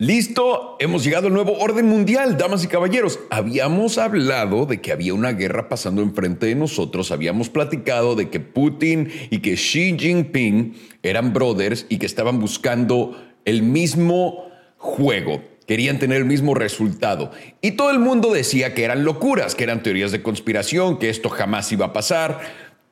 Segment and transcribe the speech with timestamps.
[0.00, 3.20] Listo, hemos llegado al nuevo orden mundial, damas y caballeros.
[3.28, 8.40] Habíamos hablado de que había una guerra pasando enfrente de nosotros, habíamos platicado de que
[8.40, 15.98] Putin y que Xi Jinping eran brothers y que estaban buscando el mismo juego, querían
[15.98, 17.30] tener el mismo resultado.
[17.60, 21.28] Y todo el mundo decía que eran locuras, que eran teorías de conspiración, que esto
[21.28, 22.40] jamás iba a pasar.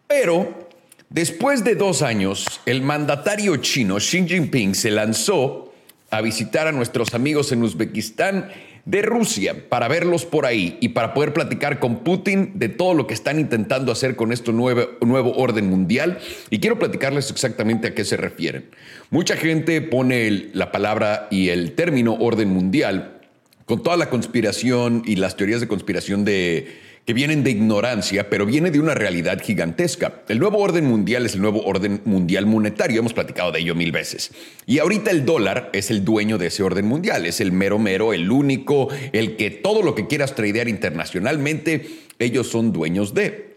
[0.07, 0.69] Pero
[1.09, 5.68] después de dos años, el mandatario chino Xi Jinping se lanzó
[6.11, 8.51] a visitar a nuestros amigos en Uzbekistán
[8.85, 13.07] de Rusia para verlos por ahí y para poder platicar con Putin de todo lo
[13.07, 16.19] que están intentando hacer con este nuevo, nuevo orden mundial.
[16.49, 18.65] Y quiero platicarles exactamente a qué se refieren.
[19.11, 23.21] Mucha gente pone la palabra y el término orden mundial
[23.67, 28.45] con toda la conspiración y las teorías de conspiración de que vienen de ignorancia, pero
[28.45, 30.21] viene de una realidad gigantesca.
[30.29, 33.93] El nuevo orden mundial es el nuevo orden mundial monetario, hemos platicado de ello mil
[33.93, 34.31] veces.
[34.67, 38.13] Y ahorita el dólar es el dueño de ese orden mundial, es el mero mero,
[38.13, 43.57] el único, el que todo lo que quieras tradear internacionalmente, ellos son dueños de.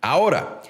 [0.00, 0.62] Ahora,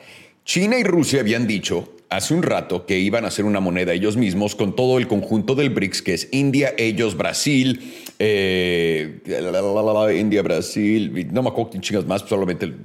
[0.45, 4.17] China y Rusia habían dicho hace un rato que iban a hacer una moneda ellos
[4.17, 9.21] mismos con todo el conjunto del BRICS, que es India, ellos, Brasil, eh,
[10.15, 12.77] India, Brasil, no me acuerdo quién chingas más, solamente lo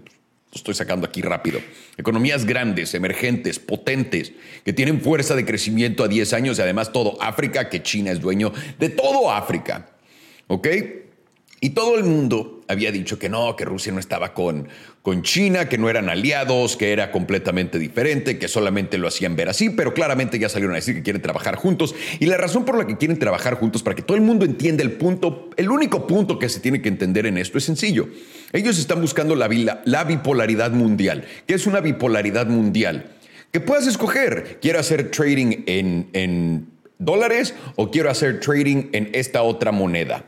[0.53, 1.59] estoy sacando aquí rápido.
[1.97, 7.21] Economías grandes, emergentes, potentes, que tienen fuerza de crecimiento a 10 años y además todo
[7.21, 9.89] África, que China es dueño de todo África.
[10.47, 10.67] ¿Ok?
[11.64, 14.67] Y todo el mundo había dicho que no, que Rusia no estaba con,
[15.02, 19.47] con China, que no eran aliados, que era completamente diferente, que solamente lo hacían ver
[19.47, 21.95] así, pero claramente ya salieron a decir que quieren trabajar juntos.
[22.19, 24.84] Y la razón por la que quieren trabajar juntos, para que todo el mundo entienda
[24.84, 28.09] el punto, el único punto que se tiene que entender en esto es sencillo.
[28.52, 29.47] Ellos están buscando la,
[29.86, 31.23] la bipolaridad mundial.
[31.47, 33.06] ¿Qué es una bipolaridad mundial?
[33.53, 36.67] Que puedas escoger, quiero hacer trading en, en
[37.00, 40.25] dólares o quiero hacer trading en esta otra moneda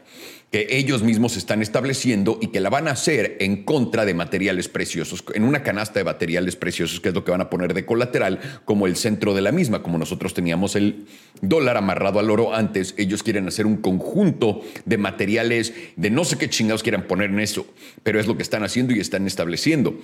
[0.56, 4.70] que ellos mismos están estableciendo y que la van a hacer en contra de materiales
[4.70, 7.85] preciosos, en una canasta de materiales preciosos, que es lo que van a poner de
[7.85, 9.84] colateral como el centro de la misma.
[9.84, 11.07] Como nosotros teníamos el
[11.41, 16.38] dólar amarrado al oro antes, ellos quieren hacer un conjunto de materiales de no sé
[16.38, 17.68] qué chingados quieran poner en eso,
[18.03, 20.00] pero es lo que están haciendo y están estableciendo.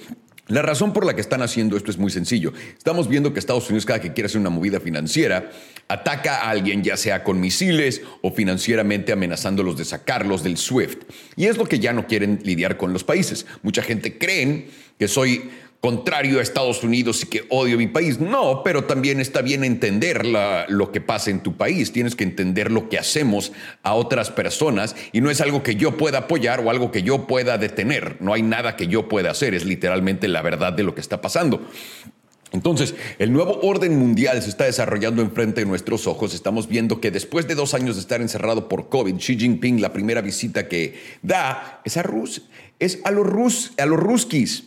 [0.51, 2.51] La razón por la que están haciendo esto es muy sencillo.
[2.77, 5.49] Estamos viendo que Estados Unidos cada que quiere hacer una movida financiera,
[5.87, 11.03] ataca a alguien ya sea con misiles o financieramente amenazándolos de sacarlos del SWIFT.
[11.37, 13.45] Y es lo que ya no quieren lidiar con los países.
[13.63, 14.67] Mucha gente cree
[14.99, 15.49] que soy
[15.81, 18.19] contrario a Estados Unidos y que odio mi país.
[18.19, 21.91] No, pero también está bien entender lo que pasa en tu país.
[21.91, 25.97] Tienes que entender lo que hacemos a otras personas y no es algo que yo
[25.97, 28.17] pueda apoyar o algo que yo pueda detener.
[28.19, 29.55] No hay nada que yo pueda hacer.
[29.55, 31.67] Es literalmente la verdad de lo que está pasando.
[32.53, 36.35] Entonces, el nuevo orden mundial se está desarrollando enfrente de nuestros ojos.
[36.35, 39.93] Estamos viendo que después de dos años de estar encerrado por COVID, Xi Jinping, la
[39.93, 42.43] primera visita que da es a Rus,
[42.77, 44.65] es a los rus, a los ruskis.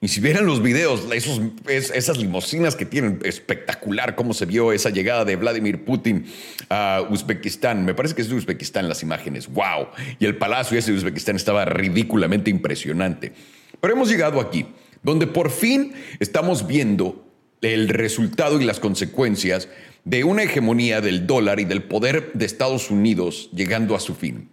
[0.00, 4.90] Y si vieran los videos, esos, esas limosinas que tienen, espectacular cómo se vio esa
[4.90, 6.26] llegada de Vladimir Putin
[6.70, 7.84] a Uzbekistán.
[7.84, 9.48] Me parece que es de Uzbekistán las imágenes.
[9.48, 9.88] ¡Wow!
[10.20, 13.32] Y el palacio ese de Uzbekistán estaba ridículamente impresionante.
[13.80, 14.66] Pero hemos llegado aquí
[15.02, 17.24] donde por fin estamos viendo
[17.60, 19.68] el resultado y las consecuencias
[20.04, 24.48] de una hegemonía del dólar y del poder de Estados Unidos llegando a su fin.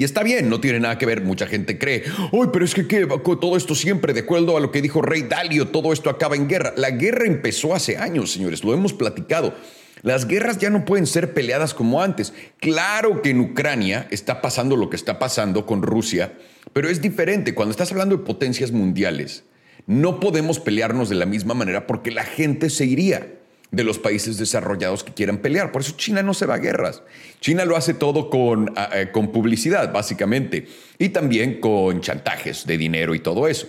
[0.00, 1.20] Y está bien, no tiene nada que ver.
[1.20, 3.06] Mucha gente cree, ¡ay, pero es que ¿qué?
[3.06, 6.48] todo esto siempre, de acuerdo a lo que dijo Rey Dalio, todo esto acaba en
[6.48, 6.72] guerra.
[6.74, 9.52] La guerra empezó hace años, señores, lo hemos platicado.
[10.00, 12.32] Las guerras ya no pueden ser peleadas como antes.
[12.60, 16.32] Claro que en Ucrania está pasando lo que está pasando con Rusia,
[16.72, 17.54] pero es diferente.
[17.54, 19.44] Cuando estás hablando de potencias mundiales,
[19.86, 23.34] no podemos pelearnos de la misma manera porque la gente se iría
[23.70, 25.72] de los países desarrollados que quieran pelear.
[25.72, 27.02] Por eso China no se va a guerras.
[27.40, 30.66] China lo hace todo con, eh, con publicidad, básicamente,
[30.98, 33.68] y también con chantajes de dinero y todo eso.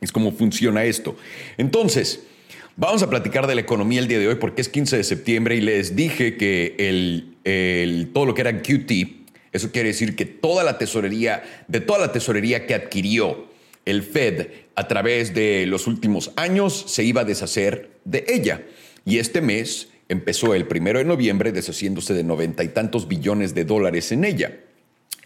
[0.00, 1.16] Es como funciona esto.
[1.56, 2.20] Entonces,
[2.76, 5.56] vamos a platicar de la economía el día de hoy porque es 15 de septiembre
[5.56, 8.92] y les dije que el, el, todo lo que era QT,
[9.52, 13.48] eso quiere decir que toda la tesorería, de toda la tesorería que adquirió
[13.84, 18.62] el Fed a través de los últimos años se iba a deshacer de ella.
[19.04, 23.64] Y este mes empezó el primero de noviembre deshaciéndose de noventa y tantos billones de
[23.64, 24.60] dólares en ella.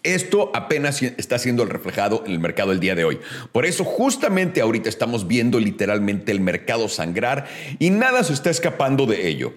[0.02, 3.18] Esto apenas está siendo reflejado en el mercado el día de hoy.
[3.52, 7.46] Por eso justamente ahorita estamos viendo literalmente el mercado sangrar
[7.78, 9.54] y nada se está escapando de ello.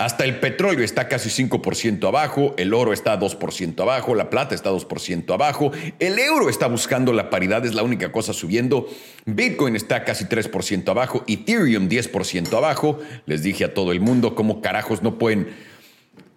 [0.00, 4.70] Hasta el petróleo está casi 5% abajo, el oro está 2% abajo, la plata está
[4.70, 8.88] 2% abajo, el euro está buscando la paridad, es la única cosa subiendo,
[9.26, 12.98] Bitcoin está casi 3% abajo, Ethereum 10% abajo.
[13.26, 15.48] Les dije a todo el mundo cómo carajos no pueden...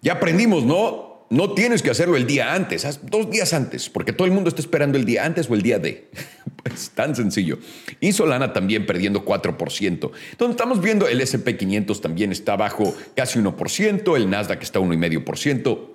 [0.02, 1.13] Ya aprendimos, ¿no?
[1.34, 4.48] No tienes que hacerlo el día antes, haz dos días antes, porque todo el mundo
[4.48, 6.08] está esperando el día antes o el día de.
[6.64, 7.58] Es tan sencillo.
[8.00, 9.50] Y Solana también perdiendo 4%.
[9.82, 15.88] Entonces estamos viendo el SP500 también está bajo casi 1%, el Nasdaq está 1,5%.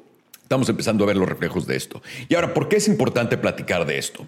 [0.44, 2.04] Estamos empezando a ver los reflejos de esto.
[2.28, 4.28] Y ahora, ¿por qué es importante platicar de esto?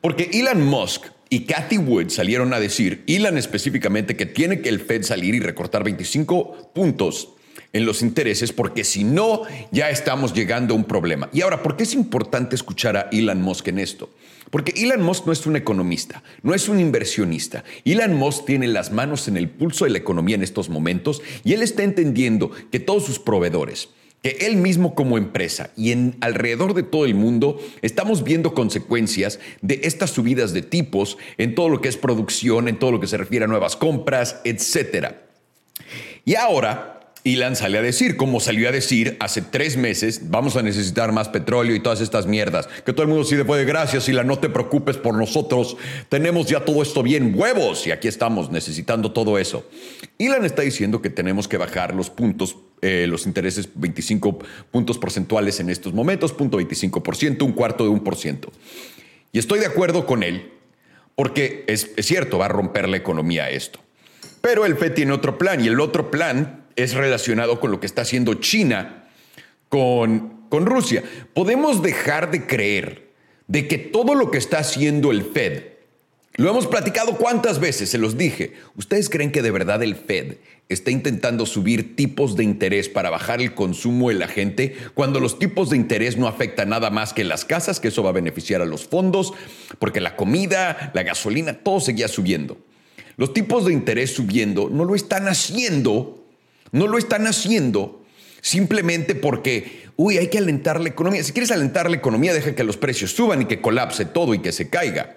[0.00, 4.80] Porque Elon Musk y Cathy Wood salieron a decir, Elon específicamente, que tiene que el
[4.80, 7.28] Fed salir y recortar 25 puntos
[7.76, 11.28] en los intereses, porque si no, ya estamos llegando a un problema.
[11.32, 14.10] Y ahora, ¿por qué es importante escuchar a Elon Musk en esto?
[14.50, 17.64] Porque Elon Musk no es un economista, no es un inversionista.
[17.84, 21.52] Elon Musk tiene las manos en el pulso de la economía en estos momentos y
[21.52, 23.90] él está entendiendo que todos sus proveedores,
[24.22, 29.40] que él mismo como empresa y en alrededor de todo el mundo estamos viendo consecuencias
[29.62, 33.08] de estas subidas de tipos en todo lo que es producción, en todo lo que
[33.08, 35.22] se refiere a nuevas compras, etcétera.
[36.24, 36.95] Y ahora
[37.26, 41.28] Elon sale a decir, como salió a decir hace tres meses, vamos a necesitar más
[41.28, 42.68] petróleo y todas estas mierdas.
[42.84, 45.76] Que todo el mundo sí después de gracias, Elon, no te preocupes por nosotros.
[46.08, 47.84] Tenemos ya todo esto bien, huevos.
[47.88, 49.68] Y aquí estamos necesitando todo eso.
[50.20, 54.38] Elon está diciendo que tenemos que bajar los puntos, eh, los intereses 25
[54.70, 58.52] puntos porcentuales en estos momentos, punto 25%, un cuarto de un por ciento.
[59.32, 60.52] Y estoy de acuerdo con él,
[61.16, 63.80] porque es, es cierto, va a romper la economía esto.
[64.40, 67.86] Pero el FED tiene otro plan y el otro plan es relacionado con lo que
[67.86, 69.08] está haciendo China
[69.68, 71.02] con, con Rusia.
[71.34, 73.10] Podemos dejar de creer
[73.48, 75.62] de que todo lo que está haciendo el Fed,
[76.34, 80.36] lo hemos platicado cuántas veces, se los dije, ¿ustedes creen que de verdad el Fed
[80.68, 85.38] está intentando subir tipos de interés para bajar el consumo de la gente cuando los
[85.38, 88.60] tipos de interés no afectan nada más que las casas, que eso va a beneficiar
[88.60, 89.32] a los fondos,
[89.78, 92.58] porque la comida, la gasolina, todo seguía subiendo.
[93.16, 96.25] Los tipos de interés subiendo no lo están haciendo
[96.72, 98.04] no lo están haciendo
[98.40, 101.24] simplemente porque, uy, hay que alentar la economía.
[101.24, 104.38] Si quieres alentar la economía, deja que los precios suban y que colapse todo y
[104.38, 105.16] que se caiga.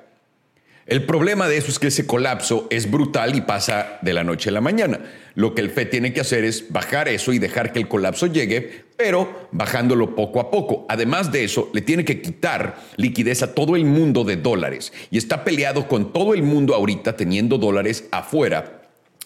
[0.89, 4.49] El problema de eso es que ese colapso es brutal y pasa de la noche
[4.49, 4.99] a la mañana.
[5.35, 8.25] Lo que el FED tiene que hacer es bajar eso y dejar que el colapso
[8.25, 10.87] llegue, pero bajándolo poco a poco.
[10.89, 15.19] Además de eso, le tiene que quitar liquidez a todo el mundo de dólares y
[15.19, 18.78] está peleado con todo el mundo ahorita teniendo dólares afuera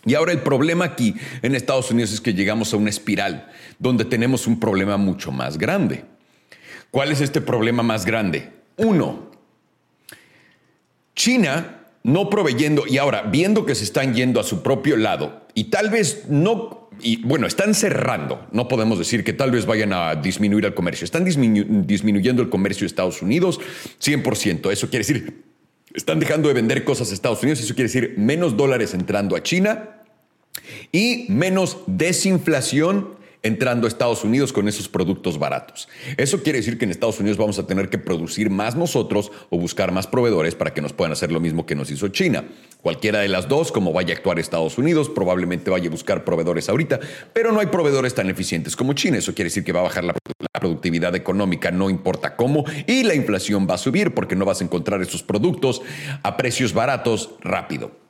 [0.06, 4.06] y ahora el problema aquí en Estados Unidos es que llegamos a una espiral donde
[4.06, 6.06] tenemos un problema mucho más grande.
[6.92, 8.52] ¿Cuál es este problema más grande?
[8.78, 9.32] Uno,
[11.16, 15.66] China no proveyendo y ahora viendo que se están yendo a su propio lado y
[15.66, 20.16] tal vez no, y bueno, están cerrando, no podemos decir que tal vez vayan a
[20.16, 23.60] disminuir el comercio, están disminuyendo el comercio de Estados Unidos
[24.02, 25.53] 100%, eso quiere decir
[25.94, 29.44] están dejando de vender cosas a Estados Unidos, eso quiere decir menos dólares entrando a
[29.44, 30.02] China
[30.92, 33.13] y menos desinflación
[33.44, 35.90] entrando a Estados Unidos con esos productos baratos.
[36.18, 39.58] Eso quiere decir que en Estados Unidos vamos a tener que producir más nosotros o
[39.58, 42.46] buscar más proveedores para que nos puedan hacer lo mismo que nos hizo China.
[42.82, 46.70] Cualquiera de las dos, como vaya a actuar Estados Unidos, probablemente vaya a buscar proveedores
[46.70, 47.00] ahorita,
[47.34, 49.18] pero no hay proveedores tan eficientes como China.
[49.18, 50.14] Eso quiere decir que va a bajar la,
[50.60, 54.64] productividad económica, no importa cómo, y la inflación va a subir porque no vas a
[54.64, 55.82] encontrar esos productos
[56.22, 58.03] a precios baratos rápido.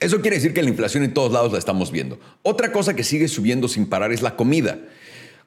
[0.00, 2.20] Eso quiere decir que la inflación en todos lados la estamos viendo.
[2.42, 4.78] Otra cosa que sigue subiendo sin parar es la comida.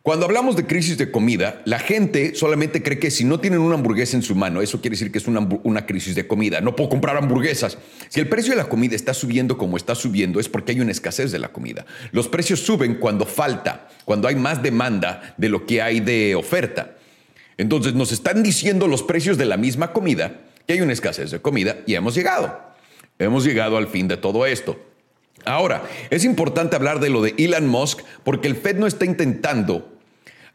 [0.03, 3.75] Cuando hablamos de crisis de comida, la gente solamente cree que si no tienen una
[3.75, 6.59] hamburguesa en su mano, eso quiere decir que es una, crisis de comida.
[6.59, 7.77] No puedo comprar hamburguesas.
[8.09, 10.91] Si el precio de la comida está subiendo como está subiendo, es porque hay una
[10.91, 11.85] escasez de la comida.
[12.11, 16.95] Los precios suben cuando falta, cuando hay más demanda de lo que hay de oferta.
[17.57, 21.39] Entonces nos están diciendo los precios de la misma comida que hay una escasez de
[21.39, 22.70] comida y hemos llegado.
[23.19, 24.77] Hemos llegado al fin de todo esto.
[25.45, 29.91] Ahora, es importante hablar de lo de Elon Musk porque el Fed no está intentando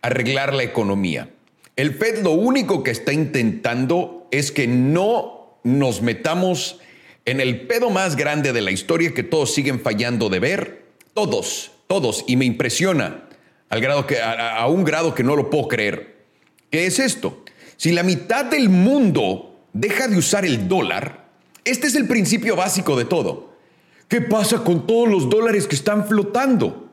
[0.02, 1.30] arreglar la economía.
[1.75, 6.80] El Fed lo único que está intentando es que no nos metamos
[7.25, 10.86] en el pedo más grande de la historia que todos siguen fallando de ver.
[11.12, 12.25] Todos, todos.
[12.26, 13.28] Y me impresiona
[13.68, 16.16] al grado que, a, a un grado que no lo puedo creer.
[16.70, 17.44] ¿Qué es esto?
[17.76, 21.25] Si la mitad del mundo deja de usar el dólar,
[21.66, 23.54] este es el principio básico de todo.
[24.08, 26.88] ¿Qué pasa con todos los dólares que están flotando?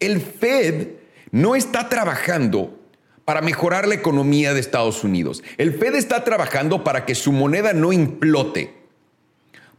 [0.00, 0.88] El Fed
[1.30, 2.78] no está trabajando
[3.24, 5.42] para mejorar la economía de Estados Unidos.
[5.56, 8.74] El Fed está trabajando para que su moneda no implote.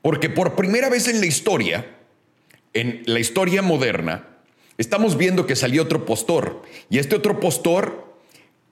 [0.02, 1.98] Porque por primera vez en la historia,
[2.74, 4.28] en la historia moderna,
[4.78, 6.62] estamos viendo que salió otro postor.
[6.90, 8.05] Y este otro postor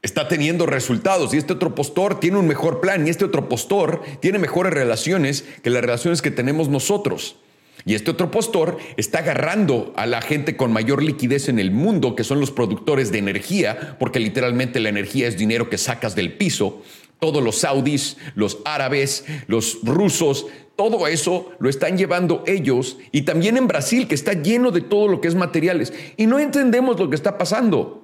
[0.03, 4.03] está teniendo resultados y este otro postor tiene un mejor plan y este otro postor
[4.19, 7.38] tiene mejores relaciones que las relaciones que tenemos nosotros.
[7.86, 12.15] Y este otro postor está agarrando a la gente con mayor liquidez en el mundo,
[12.15, 16.33] que son los productores de energía, porque literalmente la energía es dinero que sacas del
[16.33, 16.81] piso.
[17.19, 20.45] Todos los saudis, los árabes, los rusos,
[20.75, 22.98] todo eso lo están llevando ellos.
[23.12, 25.93] Y también en Brasil, que está lleno de todo lo que es materiales.
[26.15, 28.02] Y no entendemos lo que está pasando.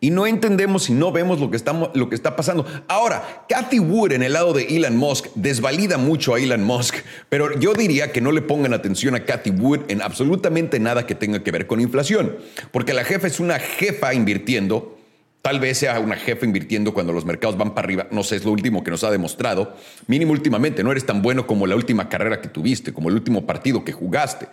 [0.00, 2.64] Y no entendemos y no vemos lo que, estamos, lo que está pasando.
[2.86, 6.96] Ahora, Cathy Wood en el lado de Elon Musk desvalida mucho a Elon Musk,
[7.28, 11.14] pero yo diría que no le pongan atención a Cathy Wood en absolutamente nada que
[11.14, 12.36] tenga que ver con inflación,
[12.70, 14.96] porque la jefa es una jefa invirtiendo.
[15.40, 18.06] Tal vez sea una jefa invirtiendo cuando los mercados van para arriba.
[18.10, 19.76] No sé, es lo último que nos ha demostrado.
[20.08, 23.46] Mínimo últimamente, no eres tan bueno como la última carrera que tuviste, como el último
[23.46, 24.48] partido que jugaste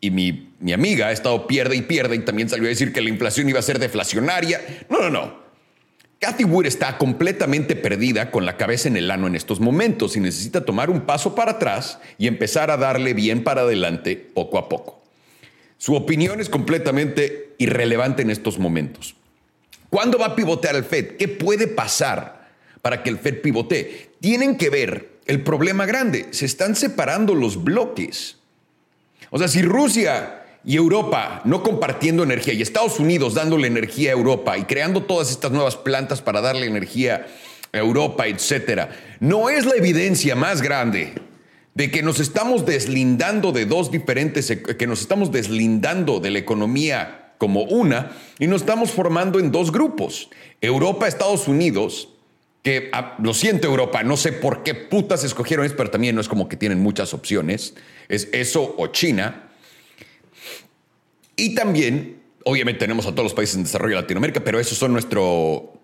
[0.00, 3.00] y mi, mi, amiga ha estado pierde y pierde y también salió a decir que
[3.00, 4.60] la inflación iba a ser deflacionaria.
[4.88, 5.46] No, no, no.
[6.18, 10.20] Cathy Wood está completamente perdida con la cabeza en el ano en estos momentos y
[10.20, 14.68] necesita tomar un paso para atrás y empezar a darle bien para adelante poco a
[14.68, 15.02] poco.
[15.78, 19.14] Su opinión es completamente irrelevante en estos momentos.
[19.90, 21.16] ¿Cuándo va a pivotear el Fed?
[21.16, 22.50] ¿Qué puede pasar
[22.80, 24.10] para que el Fed pivotee?
[24.20, 26.28] Tienen que ver el problema grande.
[26.30, 28.38] Se están separando los bloques.
[29.36, 34.14] O sea, si Rusia y Europa no compartiendo energía y Estados Unidos dándole energía a
[34.14, 37.26] Europa y creando todas estas nuevas plantas para darle energía
[37.70, 38.88] a Europa, etcétera,
[39.20, 41.12] no es la evidencia más grande
[41.74, 47.34] de que nos estamos deslindando de dos diferentes, que nos estamos deslindando de la economía
[47.36, 50.30] como una y nos estamos formando en dos grupos.
[50.62, 52.08] Europa, Estados Unidos,
[52.66, 56.20] que ah, lo siento Europa, no sé por qué putas escogieron eso, pero también no
[56.20, 57.74] es como que tienen muchas opciones
[58.08, 59.50] es eso o China.
[61.36, 64.92] Y también, obviamente tenemos a todos los países en desarrollo de Latinoamérica, pero esos son
[64.92, 65.74] nuestro,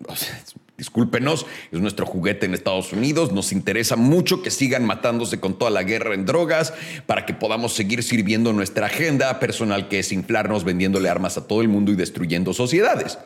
[0.77, 3.31] discúlpenos, es nuestro juguete en Estados Unidos.
[3.31, 6.73] Nos interesa mucho que sigan matándose con toda la guerra en drogas
[7.05, 11.61] para que podamos seguir sirviendo nuestra agenda personal, que es inflarnos vendiéndole armas a todo
[11.61, 13.19] el mundo y destruyendo sociedades.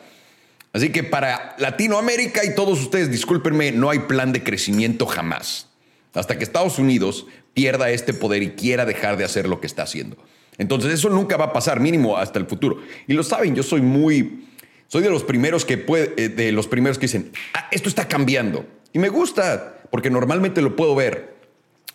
[0.78, 5.66] Así que para Latinoamérica y todos ustedes, discúlpenme, no hay plan de crecimiento jamás.
[6.14, 9.82] Hasta que Estados Unidos pierda este poder y quiera dejar de hacer lo que está
[9.82, 10.16] haciendo.
[10.56, 12.80] Entonces eso nunca va a pasar, mínimo hasta el futuro.
[13.08, 14.46] Y lo saben, yo soy muy,
[14.86, 18.06] soy de los primeros que puede, eh, de los primeros que dicen, ah, esto está
[18.06, 18.64] cambiando.
[18.92, 21.38] Y me gusta, porque normalmente lo puedo ver.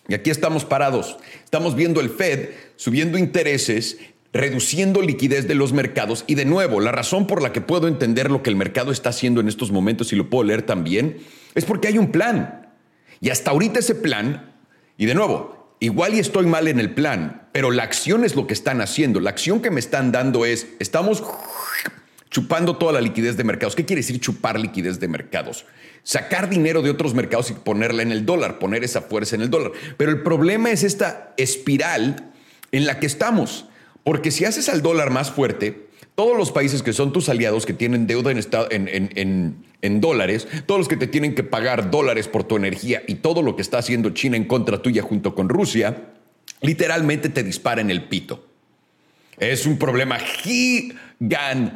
[0.10, 1.16] Y aquí estamos parados.
[1.46, 3.98] Estamos viendo el Fed subiendo intereses,
[4.34, 6.26] reduciendo liquidez de los mercados.
[6.28, 9.10] Y de nuevo, la razón por la que puedo entender lo que el mercado está
[9.10, 11.20] haciendo en estos momentos y lo puedo leer también,
[11.56, 12.72] es porque hay un plan.
[13.22, 14.54] Y hasta ahorita ese plan
[14.98, 18.48] y de nuevo, igual y estoy mal en el plan, pero la acción es lo
[18.48, 19.20] que están haciendo.
[19.20, 21.24] La acción que me están dando es, estamos
[22.30, 23.76] chupando toda la liquidez de mercados.
[23.76, 25.66] ¿Qué quiere decir chupar liquidez de mercados?
[26.02, 29.50] Sacar dinero de otros mercados y ponerla en el dólar, poner esa fuerza en el
[29.50, 29.72] dólar.
[29.98, 32.32] Pero el problema es esta espiral
[32.72, 33.68] en la que estamos.
[34.04, 37.74] Porque si haces al dólar más fuerte, todos los países que son tus aliados, que
[37.74, 43.02] tienen deuda en, dólares, todos los que te tienen que pagar dólares por tu energía
[43.08, 46.10] y todo lo que está haciendo China en contra tuya junto con Rusia,
[46.62, 48.46] literalmente te dispara en el pito.
[49.40, 51.68] Es un problema gigantesco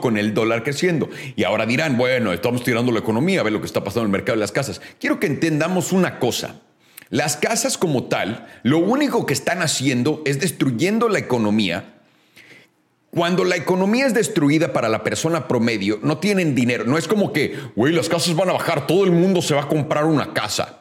[0.00, 1.10] con el dólar creciendo.
[1.34, 4.06] Y ahora dirán, bueno, estamos tirando la economía, a ver lo que está pasando en
[4.06, 4.80] el mercado de las casas.
[5.00, 6.60] Quiero que entendamos una cosa.
[7.08, 11.96] Las casas como tal, lo único que están haciendo es destruyendo la economía
[13.16, 16.84] cuando la economía es destruida para la persona promedio, no tienen dinero.
[16.84, 19.62] No es como que, güey, las casas van a bajar, todo el mundo se va
[19.62, 20.80] a comprar una casa.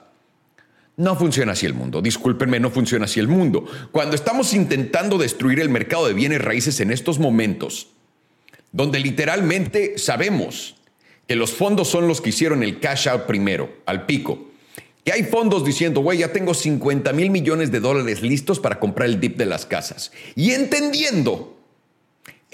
[0.97, 2.01] No funciona así el mundo.
[2.01, 3.65] Discúlpenme, no funciona así el mundo.
[3.93, 7.87] Cuando estamos intentando destruir el mercado de bienes raíces en estos momentos,
[8.73, 10.75] donde literalmente sabemos
[11.27, 14.49] que los fondos son los que hicieron el cash out primero, al pico,
[15.05, 19.07] que hay fondos diciendo, güey, ya tengo 50 mil millones de dólares listos para comprar
[19.07, 20.11] el dip de las casas.
[20.35, 21.55] Y entendiendo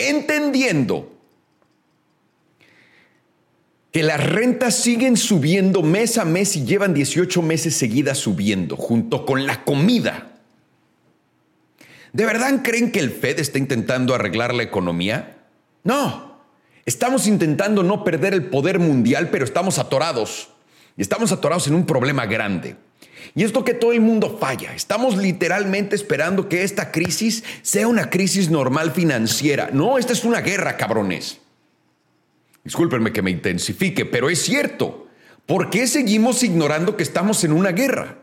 [0.08, 1.12] entendiendo
[3.92, 9.26] que las rentas siguen subiendo mes a mes y llevan 18 meses seguidas subiendo, junto
[9.26, 10.32] con la comida.
[12.14, 15.38] ¿De verdad creen que el Fed está intentando arreglar la economía?
[15.84, 16.40] No.
[16.86, 20.51] Estamos intentando no perder el poder mundial, pero estamos atorados.
[20.98, 22.76] Y estamos atorados en un problema grande.
[23.36, 24.74] Y esto que todo el mundo falla.
[24.74, 29.70] Estamos literalmente esperando que esta crisis sea una crisis normal financiera.
[29.72, 31.40] No, esta es una guerra, cabrones.
[32.64, 35.08] Discúlpenme que me intensifique, pero es cierto.
[35.46, 38.18] ¿Por qué seguimos ignorando que estamos en una guerra?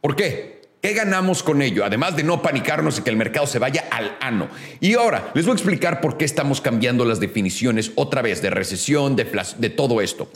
[0.00, 0.60] ¿Por qué?
[0.80, 1.84] ¿Qué ganamos con ello?
[1.84, 4.48] Además de no panicarnos y que el mercado se vaya al ano.
[4.80, 8.48] Y ahora les voy a explicar por qué estamos cambiando las definiciones otra vez de
[8.48, 9.26] recesión, de,
[9.58, 10.30] de todo esto.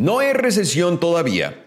[0.00, 1.62] No es recesión todavía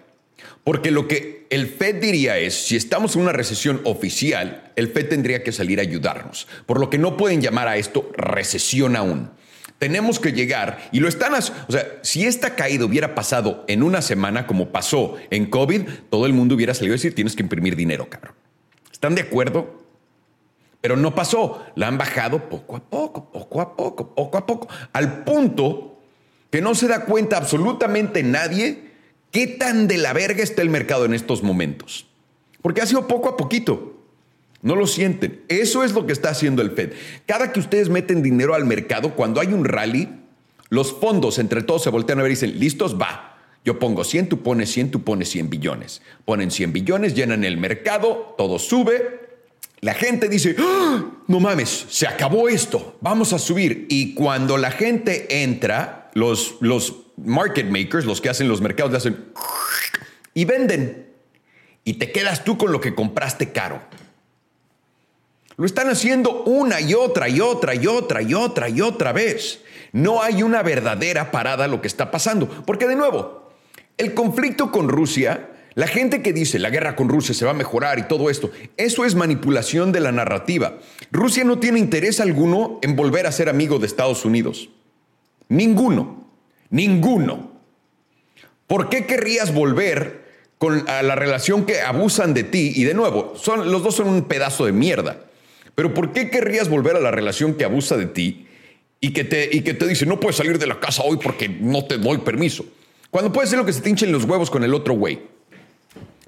[0.64, 5.08] Porque lo que el Fed diría es, si estamos en una recesión oficial, el Fed
[5.08, 6.48] tendría que salir a ayudarnos.
[6.66, 9.30] Por lo que no pueden llamar a esto recesión aún.
[9.78, 14.02] Tenemos que llegar, y lo están, o sea, si esta caída hubiera pasado en una
[14.02, 17.76] semana como pasó en COVID, todo el mundo hubiera salido a decir, tienes que imprimir
[17.76, 18.34] dinero, cabrón.
[18.92, 19.84] ¿Están de acuerdo?
[20.82, 24.68] Pero no pasó, la han bajado poco a poco, poco a poco, poco a poco,
[24.92, 25.93] al punto
[26.54, 28.92] que no se da cuenta absolutamente nadie
[29.32, 32.06] qué tan de la verga está el mercado en estos momentos.
[32.62, 34.04] Porque ha sido poco a poquito.
[34.62, 35.42] No lo sienten.
[35.48, 36.92] Eso es lo que está haciendo el Fed.
[37.26, 40.10] Cada que ustedes meten dinero al mercado, cuando hay un rally,
[40.70, 43.40] los fondos entre todos se voltean a ver y dicen, listos, va.
[43.66, 46.04] Yo pongo 100, tú pones 100, tú pones 100 billones.
[46.24, 49.22] Ponen 100 billones, llenan el mercado, todo sube.
[49.82, 51.04] La gente dice, ¡Ah!
[51.26, 53.88] no mames, se acabó esto, vamos a subir.
[53.90, 58.98] Y cuando la gente entra, los, los market makers, los que hacen los mercados, le
[58.98, 59.26] hacen
[60.34, 61.08] y venden.
[61.84, 63.82] Y te quedas tú con lo que compraste caro.
[65.58, 69.62] Lo están haciendo una y otra y otra y otra y otra y otra vez.
[69.92, 72.50] No hay una verdadera parada a lo que está pasando.
[72.66, 73.52] Porque de nuevo,
[73.98, 77.56] el conflicto con Rusia, la gente que dice la guerra con Rusia se va a
[77.56, 80.80] mejorar y todo esto, eso es manipulación de la narrativa.
[81.12, 84.70] Rusia no tiene interés alguno en volver a ser amigo de Estados Unidos.
[85.54, 86.28] Ninguno.
[86.72, 87.52] Ninguno.
[88.66, 90.24] ¿Por qué querrías volver
[90.58, 92.74] con a la relación que abusan de ti?
[92.76, 95.26] Y de nuevo, son, los dos son un pedazo de mierda.
[95.76, 98.48] Pero ¿por qué querrías volver a la relación que abusa de ti
[99.00, 101.48] y que te, y que te dice, no puedes salir de la casa hoy porque
[101.48, 102.66] no te doy permiso?
[103.12, 105.20] Cuando puedes hacer lo que se te hinchen los huevos con el otro güey.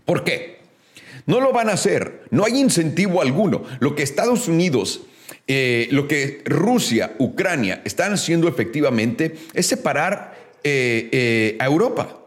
[0.05, 0.59] ¿Por qué?
[1.25, 2.25] No lo van a hacer.
[2.29, 3.63] No hay incentivo alguno.
[3.79, 5.01] Lo que Estados Unidos,
[5.47, 12.21] eh, lo que Rusia, Ucrania están haciendo efectivamente es separar eh, eh, a Europa.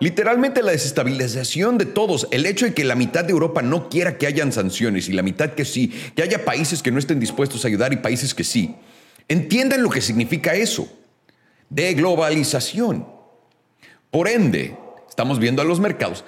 [0.00, 4.16] Literalmente la desestabilización de todos, el hecho de que la mitad de Europa no quiera
[4.16, 7.64] que hayan sanciones y la mitad que sí, que haya países que no estén dispuestos
[7.64, 8.74] a ayudar y países que sí.
[9.28, 10.88] Entiendan lo que significa eso,
[11.68, 13.06] de globalización.
[14.10, 14.76] Por ende,
[15.08, 16.24] estamos viendo a los mercados,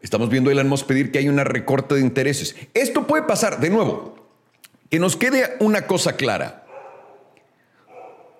[0.00, 2.54] estamos viendo a Elon Musk pedir que haya una recorte de intereses.
[2.74, 4.15] Esto puede pasar, de nuevo,
[4.90, 6.64] que nos quede una cosa clara.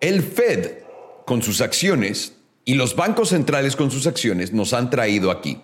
[0.01, 0.79] El Fed,
[1.25, 5.61] con sus acciones, y los bancos centrales con sus acciones nos han traído aquí.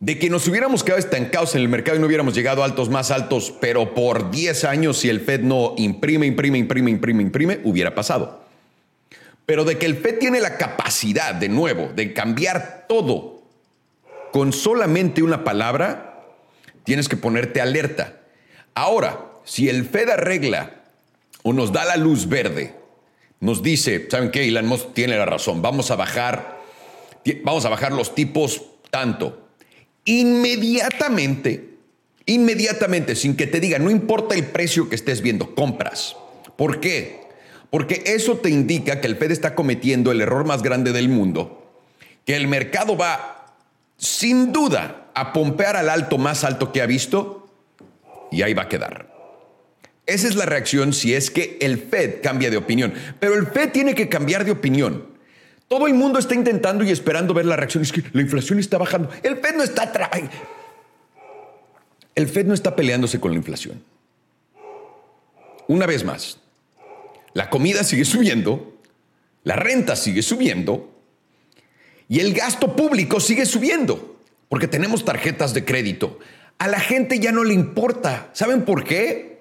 [0.00, 2.88] De que nos hubiéramos quedado estancados en el mercado y no hubiéramos llegado a altos
[2.88, 7.60] más altos, pero por 10 años si el Fed no imprime, imprime, imprime, imprime, imprime,
[7.64, 8.44] hubiera pasado.
[9.44, 13.42] Pero de que el Fed tiene la capacidad, de nuevo, de cambiar todo
[14.30, 16.22] con solamente una palabra,
[16.84, 18.20] tienes que ponerte alerta.
[18.74, 20.82] Ahora, si el Fed arregla
[21.42, 22.74] o nos da la luz verde
[23.40, 24.46] nos dice, ¿saben qué?
[24.46, 26.60] Elon Musk tiene la razón, vamos a bajar,
[27.44, 29.48] vamos a bajar los tipos tanto.
[30.04, 31.78] Inmediatamente,
[32.26, 36.14] inmediatamente, sin que te diga, no importa el precio que estés viendo, compras.
[36.56, 37.20] ¿Por qué?
[37.70, 41.72] Porque eso te indica que el Fed está cometiendo el error más grande del mundo,
[42.26, 43.46] que el mercado va
[43.96, 47.48] sin duda a pompear al alto más alto que ha visto
[48.30, 49.07] y ahí va a quedar.
[50.08, 52.94] Esa es la reacción si es que el Fed cambia de opinión.
[53.20, 55.06] Pero el Fed tiene que cambiar de opinión.
[55.68, 57.82] Todo el mundo está intentando y esperando ver la reacción.
[57.82, 59.10] Es que la inflación está bajando.
[59.22, 59.92] El Fed no está...
[62.14, 63.82] el Fed no está peleándose con la inflación.
[65.66, 66.38] Una vez más,
[67.34, 68.78] la comida sigue subiendo,
[69.44, 70.90] la renta sigue subiendo
[72.08, 74.16] y el gasto público sigue subiendo
[74.48, 76.18] porque tenemos tarjetas de crédito.
[76.56, 78.30] A la gente ya no le importa.
[78.32, 79.37] ¿Saben por qué?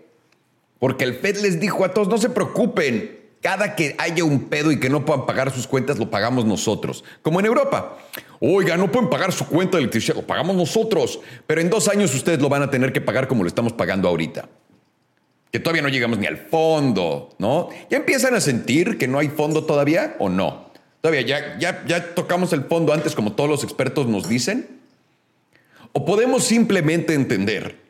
[0.80, 4.72] Porque el Fed les dijo a todos, no se preocupen, cada que haya un pedo
[4.72, 7.04] y que no puedan pagar sus cuentas, lo pagamos nosotros.
[7.22, 7.98] Como en Europa.
[8.40, 11.20] Oiga, no pueden pagar su cuenta de electricidad, lo pagamos nosotros.
[11.46, 14.08] Pero en dos años ustedes lo van a tener que pagar como lo estamos pagando
[14.08, 14.50] ahorita.
[15.52, 17.70] Que todavía no llegamos ni al fondo, ¿no?
[17.90, 20.72] ¿Ya empiezan a sentir que no hay fondo todavía o no?
[21.02, 24.68] Todavía ya, ya, ya tocamos el fondo antes como todos los expertos nos dicen.
[25.94, 27.87] ¿O podemos simplemente entender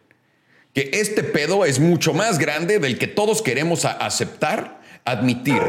[0.77, 5.59] que este pedo es mucho más grande del que todos queremos aceptar, admitir.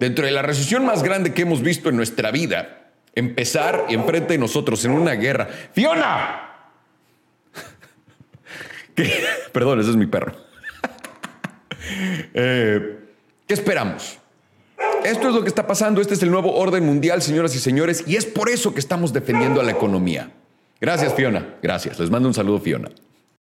[0.00, 4.38] Dentro de la recesión más grande que hemos visto en nuestra vida, empezar enfrente de
[4.38, 5.48] nosotros en una guerra.
[5.72, 6.50] ¡Fiona!
[9.52, 10.34] Perdón, ese es mi perro.
[12.34, 12.98] Eh,
[13.46, 14.18] ¿Qué esperamos?
[15.04, 18.02] Esto es lo que está pasando, este es el nuevo orden mundial, señoras y señores,
[18.06, 20.32] y es por eso que estamos defendiendo a la economía.
[20.80, 21.54] Gracias, Fiona.
[21.62, 22.00] Gracias.
[22.00, 22.90] Les mando un saludo, Fiona.